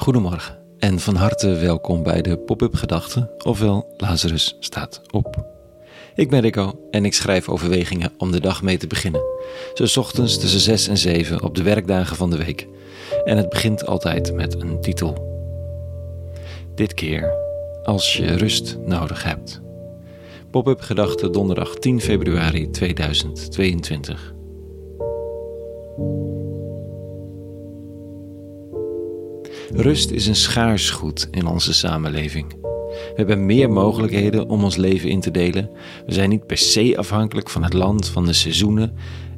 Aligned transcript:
Goedemorgen 0.00 0.58
en 0.78 0.98
van 0.98 1.14
harte 1.14 1.54
welkom 1.54 2.02
bij 2.02 2.22
de 2.22 2.38
Pop-up 2.38 2.74
Gedachten, 2.74 3.30
ofwel 3.44 3.94
Lazarus 3.96 4.56
staat 4.60 5.02
op. 5.10 5.44
Ik 6.14 6.30
ben 6.30 6.40
Rico 6.40 6.80
en 6.90 7.04
ik 7.04 7.14
schrijf 7.14 7.48
overwegingen 7.48 8.12
om 8.18 8.32
de 8.32 8.40
dag 8.40 8.62
mee 8.62 8.76
te 8.76 8.86
beginnen. 8.86 9.20
Zo 9.74 10.00
ochtends 10.00 10.38
tussen 10.38 10.60
6 10.60 10.88
en 10.88 10.98
7 10.98 11.42
op 11.42 11.54
de 11.54 11.62
werkdagen 11.62 12.16
van 12.16 12.30
de 12.30 12.36
week. 12.36 12.66
En 13.24 13.36
het 13.36 13.48
begint 13.48 13.86
altijd 13.86 14.34
met 14.34 14.60
een 14.60 14.80
titel. 14.80 15.28
Dit 16.74 16.94
keer 16.94 17.34
als 17.82 18.16
je 18.16 18.36
rust 18.36 18.78
nodig 18.86 19.22
hebt. 19.22 19.60
Pop-up 20.50 20.80
Gedachten 20.80 21.32
donderdag 21.32 21.74
10 21.74 22.00
februari 22.00 22.70
2022. 22.70 24.34
Rust 29.74 30.10
is 30.10 30.26
een 30.26 30.36
schaars 30.36 30.90
goed 30.90 31.28
in 31.30 31.46
onze 31.46 31.74
samenleving. 31.74 32.54
We 32.90 33.12
hebben 33.16 33.46
meer 33.46 33.70
mogelijkheden 33.70 34.48
om 34.48 34.64
ons 34.64 34.76
leven 34.76 35.08
in 35.08 35.20
te 35.20 35.30
delen. 35.30 35.70
We 36.06 36.12
zijn 36.12 36.30
niet 36.30 36.46
per 36.46 36.58
se 36.58 36.94
afhankelijk 36.96 37.50
van 37.50 37.62
het 37.62 37.72
land, 37.72 38.08
van 38.08 38.26
de 38.26 38.32
seizoenen. 38.32 38.92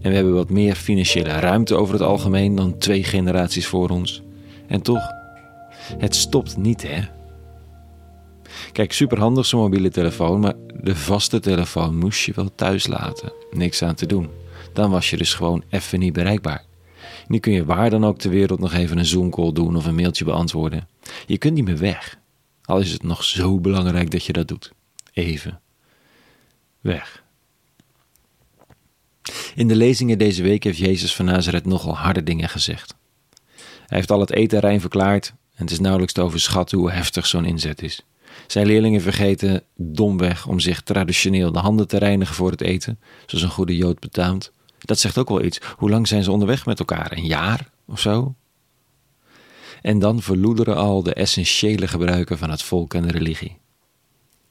En 0.00 0.10
we 0.10 0.16
hebben 0.16 0.34
wat 0.34 0.50
meer 0.50 0.74
financiële 0.74 1.28
ruimte 1.28 1.74
over 1.74 1.94
het 1.94 2.02
algemeen 2.02 2.54
dan 2.54 2.78
twee 2.78 3.04
generaties 3.04 3.66
voor 3.66 3.88
ons. 3.88 4.22
En 4.66 4.82
toch, 4.82 5.02
het 5.98 6.14
stopt 6.14 6.56
niet, 6.56 6.82
hè? 6.82 7.00
Kijk, 8.72 8.92
superhandig 8.92 9.46
zo'n 9.46 9.60
mobiele 9.60 9.90
telefoon, 9.90 10.40
maar 10.40 10.54
de 10.80 10.96
vaste 10.96 11.40
telefoon 11.40 11.98
moest 11.98 12.24
je 12.24 12.32
wel 12.34 12.54
thuis 12.54 12.86
laten. 12.86 13.32
Niks 13.50 13.82
aan 13.82 13.94
te 13.94 14.06
doen. 14.06 14.28
Dan 14.72 14.90
was 14.90 15.10
je 15.10 15.16
dus 15.16 15.34
gewoon 15.34 15.64
even 15.70 15.98
niet 15.98 16.12
bereikbaar. 16.12 16.64
Nu 17.28 17.38
kun 17.38 17.52
je 17.52 17.64
waar 17.64 17.90
dan 17.90 18.04
ook 18.04 18.18
ter 18.18 18.30
wereld 18.30 18.60
nog 18.60 18.72
even 18.72 18.98
een 18.98 19.06
Zoom-call 19.06 19.52
doen 19.52 19.76
of 19.76 19.86
een 19.86 19.94
mailtje 19.94 20.24
beantwoorden. 20.24 20.88
Je 21.26 21.38
kunt 21.38 21.54
niet 21.54 21.64
meer 21.64 21.78
weg. 21.78 22.18
Al 22.64 22.78
is 22.78 22.92
het 22.92 23.02
nog 23.02 23.24
zo 23.24 23.60
belangrijk 23.60 24.10
dat 24.10 24.24
je 24.24 24.32
dat 24.32 24.48
doet. 24.48 24.72
Even. 25.12 25.60
Weg. 26.80 27.22
In 29.54 29.68
de 29.68 29.76
lezingen 29.76 30.18
deze 30.18 30.42
week 30.42 30.64
heeft 30.64 30.78
Jezus 30.78 31.14
van 31.14 31.24
Nazareth 31.24 31.66
nogal 31.66 31.96
harde 31.96 32.22
dingen 32.22 32.48
gezegd. 32.48 32.94
Hij 33.86 33.98
heeft 33.98 34.10
al 34.10 34.20
het 34.20 34.32
eten 34.32 34.60
rein 34.60 34.80
verklaard 34.80 35.28
en 35.28 35.62
het 35.62 35.70
is 35.70 35.80
nauwelijks 35.80 36.12
te 36.12 36.20
overschatten 36.20 36.78
hoe 36.78 36.90
heftig 36.90 37.26
zo'n 37.26 37.44
inzet 37.44 37.82
is. 37.82 38.04
Zijn 38.46 38.66
leerlingen 38.66 39.00
vergeten 39.00 39.62
domweg 39.76 40.46
om 40.46 40.60
zich 40.60 40.82
traditioneel 40.82 41.52
de 41.52 41.58
handen 41.58 41.88
te 41.88 41.98
reinigen 41.98 42.34
voor 42.34 42.50
het 42.50 42.60
eten, 42.60 42.98
zoals 43.26 43.44
een 43.44 43.50
goede 43.50 43.76
Jood 43.76 44.00
betaamt. 44.00 44.52
Dat 44.84 44.98
zegt 44.98 45.18
ook 45.18 45.28
wel 45.28 45.42
iets. 45.42 45.60
Hoe 45.76 45.90
lang 45.90 46.08
zijn 46.08 46.22
ze 46.22 46.32
onderweg 46.32 46.66
met 46.66 46.78
elkaar? 46.78 47.12
Een 47.12 47.26
jaar 47.26 47.70
of 47.86 48.00
zo? 48.00 48.34
En 49.82 49.98
dan 49.98 50.22
verloederen 50.22 50.76
al 50.76 51.02
de 51.02 51.14
essentiële 51.14 51.88
gebruiken 51.88 52.38
van 52.38 52.50
het 52.50 52.62
volk 52.62 52.94
en 52.94 53.02
de 53.02 53.12
religie. 53.12 53.58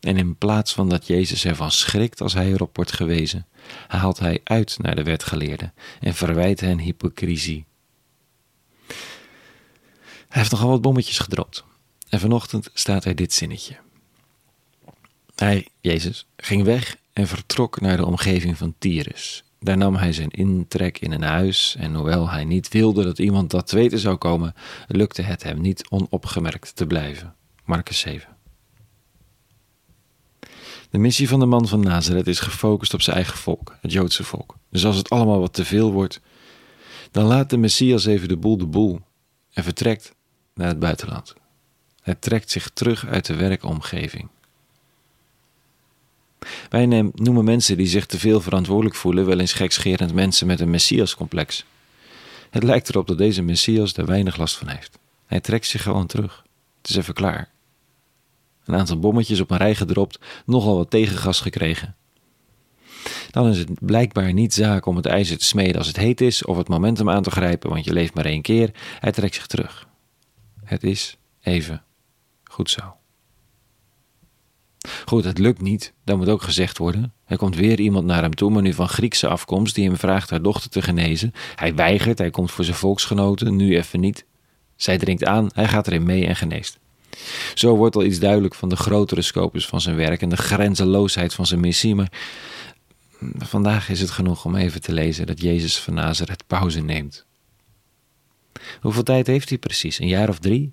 En 0.00 0.16
in 0.16 0.36
plaats 0.36 0.72
van 0.72 0.88
dat 0.88 1.06
Jezus 1.06 1.44
ervan 1.44 1.70
schrikt 1.70 2.20
als 2.20 2.34
hij 2.34 2.52
erop 2.52 2.76
wordt 2.76 2.92
gewezen, 2.92 3.46
haalt 3.86 4.18
hij 4.18 4.40
uit 4.44 4.78
naar 4.78 4.94
de 4.94 5.02
wetgeleerden 5.02 5.74
en 6.00 6.14
verwijt 6.14 6.60
hen 6.60 6.78
hypocrisie. 6.78 7.64
Hij 10.28 10.44
heeft 10.44 10.50
nogal 10.50 10.68
wat 10.68 10.80
bommetjes 10.82 11.18
gedropt. 11.18 11.64
En 12.08 12.20
vanochtend 12.20 12.70
staat 12.72 13.04
hij 13.04 13.14
dit 13.14 13.32
zinnetje. 13.32 13.76
Hij, 15.34 15.68
Jezus, 15.80 16.26
ging 16.36 16.64
weg 16.64 16.96
en 17.12 17.26
vertrok 17.26 17.80
naar 17.80 17.96
de 17.96 18.06
omgeving 18.06 18.58
van 18.58 18.74
Tyrus. 18.78 19.44
Daar 19.66 19.76
nam 19.76 19.96
hij 19.96 20.12
zijn 20.12 20.30
intrek 20.30 20.98
in 20.98 21.12
een 21.12 21.22
huis 21.22 21.76
en 21.78 21.94
hoewel 21.94 22.30
hij 22.30 22.44
niet 22.44 22.68
wilde 22.68 23.04
dat 23.04 23.18
iemand 23.18 23.50
dat 23.50 23.66
te 23.66 23.76
weten 23.76 23.98
zou 23.98 24.16
komen, 24.16 24.54
lukte 24.88 25.22
het 25.22 25.42
hem 25.42 25.60
niet 25.60 25.86
onopgemerkt 25.88 26.76
te 26.76 26.86
blijven. 26.86 27.34
Marcus 27.64 27.98
7. 27.98 28.36
De 30.90 30.98
missie 30.98 31.28
van 31.28 31.40
de 31.40 31.46
man 31.46 31.68
van 31.68 31.80
Nazareth 31.80 32.26
is 32.26 32.40
gefocust 32.40 32.94
op 32.94 33.02
zijn 33.02 33.16
eigen 33.16 33.36
volk, 33.38 33.76
het 33.80 33.92
Joodse 33.92 34.24
volk. 34.24 34.56
Dus 34.70 34.84
als 34.84 34.96
het 34.96 35.10
allemaal 35.10 35.40
wat 35.40 35.52
te 35.52 35.64
veel 35.64 35.92
wordt, 35.92 36.20
dan 37.10 37.24
laat 37.24 37.50
de 37.50 37.56
Messias 37.56 38.06
even 38.06 38.28
de 38.28 38.36
boel 38.36 38.56
de 38.56 38.66
boel 38.66 39.00
en 39.52 39.62
vertrekt 39.62 40.14
naar 40.54 40.68
het 40.68 40.78
buitenland. 40.78 41.34
Hij 42.02 42.14
trekt 42.14 42.50
zich 42.50 42.68
terug 42.68 43.06
uit 43.06 43.26
de 43.26 43.34
werkomgeving. 43.34 44.28
Wij 46.68 47.10
noemen 47.14 47.44
mensen 47.44 47.76
die 47.76 47.86
zich 47.86 48.06
te 48.06 48.18
veel 48.18 48.40
verantwoordelijk 48.40 48.96
voelen 48.96 49.26
wel 49.26 49.38
eens 49.38 49.52
gekscherend 49.52 50.14
mensen 50.14 50.46
met 50.46 50.60
een 50.60 50.70
messiascomplex. 50.70 51.64
Het 52.50 52.62
lijkt 52.62 52.88
erop 52.88 53.06
dat 53.06 53.18
deze 53.18 53.42
messias 53.42 53.96
er 53.96 54.06
weinig 54.06 54.36
last 54.36 54.56
van 54.56 54.68
heeft. 54.68 54.98
Hij 55.26 55.40
trekt 55.40 55.66
zich 55.66 55.82
gewoon 55.82 56.06
terug. 56.06 56.44
Het 56.80 56.90
is 56.90 56.96
even 56.96 57.14
klaar. 57.14 57.48
Een 58.64 58.74
aantal 58.74 58.98
bommetjes 58.98 59.40
op 59.40 59.50
een 59.50 59.56
rij 59.56 59.74
gedropt, 59.74 60.18
nogal 60.46 60.76
wat 60.76 60.90
tegengas 60.90 61.40
gekregen. 61.40 61.94
Dan 63.30 63.48
is 63.48 63.58
het 63.58 63.70
blijkbaar 63.80 64.32
niet 64.32 64.54
zaak 64.54 64.86
om 64.86 64.96
het 64.96 65.06
ijzer 65.06 65.38
te 65.38 65.44
smeden 65.44 65.76
als 65.76 65.86
het 65.86 65.96
heet 65.96 66.20
is, 66.20 66.44
of 66.44 66.56
het 66.56 66.68
momentum 66.68 67.10
aan 67.10 67.22
te 67.22 67.30
grijpen, 67.30 67.70
want 67.70 67.84
je 67.84 67.92
leeft 67.92 68.14
maar 68.14 68.24
één 68.24 68.42
keer. 68.42 68.70
Hij 69.00 69.12
trekt 69.12 69.34
zich 69.34 69.46
terug. 69.46 69.88
Het 70.64 70.82
is 70.82 71.16
even 71.40 71.82
goed 72.44 72.70
zo. 72.70 72.96
Goed, 75.04 75.24
het 75.24 75.38
lukt 75.38 75.60
niet, 75.60 75.92
dat 76.04 76.16
moet 76.16 76.28
ook 76.28 76.42
gezegd 76.42 76.78
worden. 76.78 77.12
Er 77.26 77.36
komt 77.36 77.56
weer 77.56 77.80
iemand 77.80 78.06
naar 78.06 78.22
hem 78.22 78.34
toe, 78.34 78.50
maar 78.50 78.62
nu 78.62 78.72
van 78.72 78.88
Griekse 78.88 79.28
afkomst, 79.28 79.74
die 79.74 79.86
hem 79.86 79.96
vraagt 79.96 80.30
haar 80.30 80.42
dochter 80.42 80.70
te 80.70 80.82
genezen. 80.82 81.32
Hij 81.54 81.74
weigert, 81.74 82.18
hij 82.18 82.30
komt 82.30 82.50
voor 82.50 82.64
zijn 82.64 82.76
volksgenoten, 82.76 83.56
nu 83.56 83.76
even 83.76 84.00
niet. 84.00 84.24
Zij 84.76 84.98
dringt 84.98 85.24
aan, 85.24 85.50
hij 85.54 85.68
gaat 85.68 85.86
erin 85.86 86.02
mee 86.02 86.26
en 86.26 86.36
geneest. 86.36 86.78
Zo 87.54 87.76
wordt 87.76 87.96
al 87.96 88.04
iets 88.04 88.18
duidelijk 88.18 88.54
van 88.54 88.68
de 88.68 88.76
grotere 88.76 89.22
scopus 89.22 89.66
van 89.66 89.80
zijn 89.80 89.96
werk 89.96 90.22
en 90.22 90.28
de 90.28 90.36
grenzeloosheid 90.36 91.34
van 91.34 91.46
zijn 91.46 91.60
missie, 91.60 91.94
maar 91.94 92.12
vandaag 93.38 93.88
is 93.88 94.00
het 94.00 94.10
genoeg 94.10 94.44
om 94.44 94.54
even 94.54 94.80
te 94.80 94.92
lezen 94.92 95.26
dat 95.26 95.40
Jezus 95.40 95.78
van 95.78 95.94
Nazareth 95.94 96.46
pauze 96.46 96.80
neemt. 96.80 97.26
Hoeveel 98.80 99.02
tijd 99.02 99.26
heeft 99.26 99.48
hij 99.48 99.58
precies? 99.58 99.98
Een 99.98 100.08
jaar 100.08 100.28
of 100.28 100.38
drie? 100.38 100.70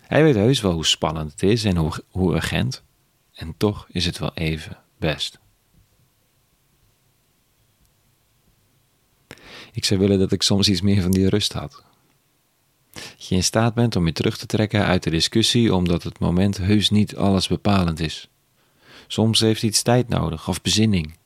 Hij 0.00 0.22
weet 0.22 0.34
heus 0.34 0.60
wel 0.60 0.72
hoe 0.72 0.86
spannend 0.86 1.30
het 1.30 1.42
is 1.42 1.64
en 1.64 1.76
hoe, 1.76 1.92
hoe 2.10 2.34
urgent. 2.34 2.82
En 3.32 3.54
toch 3.56 3.86
is 3.88 4.06
het 4.06 4.18
wel 4.18 4.34
even 4.34 4.78
best. 4.98 5.40
Ik 9.72 9.84
zou 9.84 10.00
willen 10.00 10.18
dat 10.18 10.32
ik 10.32 10.42
soms 10.42 10.68
iets 10.68 10.80
meer 10.80 11.02
van 11.02 11.10
die 11.10 11.28
rust 11.28 11.52
had. 11.52 11.82
Dat 12.92 13.26
je 13.28 13.34
in 13.34 13.44
staat 13.44 13.74
bent 13.74 13.96
om 13.96 14.06
je 14.06 14.12
terug 14.12 14.36
te 14.38 14.46
trekken 14.46 14.84
uit 14.84 15.02
de 15.02 15.10
discussie 15.10 15.74
omdat 15.74 16.02
het 16.02 16.18
moment 16.18 16.56
heus 16.56 16.90
niet 16.90 17.16
alles 17.16 17.48
bepalend 17.48 18.00
is. 18.00 18.28
Soms 19.06 19.40
heeft 19.40 19.62
iets 19.62 19.82
tijd 19.82 20.08
nodig 20.08 20.48
of 20.48 20.62
bezinning. 20.62 21.16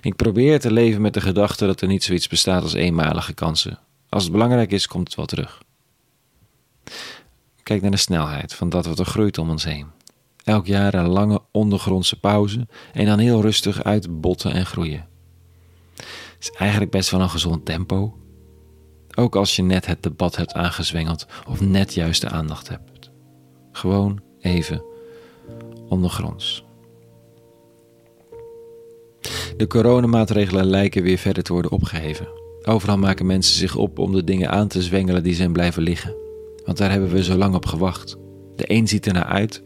Ik 0.00 0.16
probeer 0.16 0.60
te 0.60 0.72
leven 0.72 1.00
met 1.00 1.14
de 1.14 1.20
gedachte 1.20 1.66
dat 1.66 1.80
er 1.80 1.88
niet 1.88 2.04
zoiets 2.04 2.28
bestaat 2.28 2.62
als 2.62 2.72
eenmalige 2.72 3.32
kansen. 3.32 3.78
Als 4.08 4.22
het 4.22 4.32
belangrijk 4.32 4.72
is, 4.72 4.86
komt 4.86 5.06
het 5.06 5.16
wel 5.16 5.26
terug. 5.26 5.62
Kijk 7.62 7.82
naar 7.82 7.90
de 7.90 7.96
snelheid 7.96 8.54
van 8.54 8.68
dat 8.68 8.86
wat 8.86 8.98
er 8.98 9.04
groeit 9.04 9.38
om 9.38 9.50
ons 9.50 9.64
heen. 9.64 9.86
Elk 10.44 10.66
jaar 10.66 10.94
een 10.94 11.08
lange 11.08 11.40
ondergrondse 11.50 12.20
pauze 12.20 12.66
en 12.92 13.06
dan 13.06 13.18
heel 13.18 13.40
rustig 13.40 13.84
uitbotten 13.84 14.52
en 14.52 14.66
groeien. 14.66 15.08
Het 15.96 16.36
is 16.38 16.50
eigenlijk 16.50 16.90
best 16.90 17.10
wel 17.10 17.20
een 17.20 17.30
gezond 17.30 17.64
tempo. 17.64 18.14
Ook 19.14 19.36
als 19.36 19.56
je 19.56 19.62
net 19.62 19.86
het 19.86 20.02
debat 20.02 20.36
hebt 20.36 20.52
aangezwengeld 20.52 21.26
of 21.48 21.60
net 21.60 21.94
juist 21.94 22.20
de 22.20 22.28
aandacht 22.28 22.68
hebt. 22.68 23.10
Gewoon 23.72 24.20
even 24.40 24.82
ondergronds. 25.88 26.64
De 29.56 29.66
coronamaatregelen 29.66 30.64
lijken 30.64 31.02
weer 31.02 31.18
verder 31.18 31.42
te 31.42 31.52
worden 31.52 31.70
opgeheven. 31.70 32.28
Overal 32.62 32.98
maken 32.98 33.26
mensen 33.26 33.56
zich 33.56 33.76
op 33.76 33.98
om 33.98 34.12
de 34.12 34.24
dingen 34.24 34.50
aan 34.50 34.68
te 34.68 34.82
zwengelen 34.82 35.22
die 35.22 35.34
zijn 35.34 35.52
blijven 35.52 35.82
liggen. 35.82 36.14
Want 36.64 36.78
daar 36.78 36.90
hebben 36.90 37.10
we 37.10 37.24
zo 37.24 37.36
lang 37.36 37.54
op 37.54 37.66
gewacht. 37.66 38.16
De 38.56 38.64
een 38.66 38.88
ziet 38.88 39.06
ernaar 39.06 39.24
uit 39.24 39.62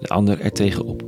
de 0.00 0.08
ander 0.08 0.40
er 0.40 0.52
tegenop. 0.52 1.02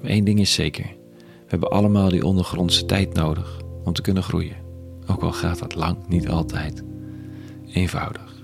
Maar 0.00 0.10
één 0.10 0.24
ding 0.24 0.40
is 0.40 0.52
zeker: 0.52 0.86
we 1.14 1.46
hebben 1.46 1.70
allemaal 1.70 2.08
die 2.08 2.26
ondergrondse 2.26 2.84
tijd 2.84 3.14
nodig 3.14 3.60
om 3.84 3.92
te 3.92 4.02
kunnen 4.02 4.22
groeien. 4.22 4.56
Ook 5.06 5.22
al 5.22 5.32
gaat 5.32 5.58
dat 5.58 5.74
lang 5.74 5.96
niet 6.08 6.28
altijd 6.28 6.82
eenvoudig. 7.72 8.36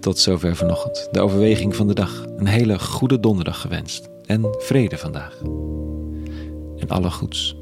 Tot 0.00 0.18
zover 0.18 0.56
vanochtend. 0.56 1.08
De 1.12 1.20
overweging 1.20 1.76
van 1.76 1.86
de 1.86 1.94
dag. 1.94 2.24
Een 2.36 2.46
hele 2.46 2.78
goede 2.78 3.20
donderdag 3.20 3.60
gewenst. 3.60 4.08
En 4.26 4.46
vrede 4.58 4.98
vandaag. 4.98 5.40
En 6.78 6.88
alle 6.88 7.10
goeds. 7.10 7.56